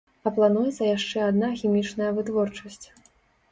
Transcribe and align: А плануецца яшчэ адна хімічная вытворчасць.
А 0.27 0.31
плануецца 0.37 0.87
яшчэ 0.87 1.21
адна 1.27 1.51
хімічная 1.61 2.09
вытворчасць. 2.19 2.85